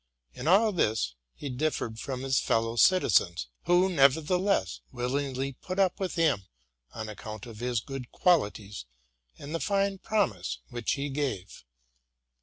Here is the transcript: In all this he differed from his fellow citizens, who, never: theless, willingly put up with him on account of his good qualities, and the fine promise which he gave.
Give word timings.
In 0.33 0.47
all 0.47 0.71
this 0.71 1.13
he 1.35 1.47
differed 1.47 1.99
from 1.99 2.23
his 2.23 2.39
fellow 2.39 2.75
citizens, 2.75 3.49
who, 3.65 3.87
never: 3.87 4.19
theless, 4.19 4.79
willingly 4.91 5.53
put 5.61 5.77
up 5.77 5.99
with 5.99 6.15
him 6.15 6.47
on 6.95 7.07
account 7.07 7.45
of 7.45 7.59
his 7.59 7.79
good 7.81 8.09
qualities, 8.11 8.85
and 9.37 9.53
the 9.53 9.59
fine 9.59 9.99
promise 9.99 10.57
which 10.69 10.93
he 10.93 11.09
gave. 11.11 11.63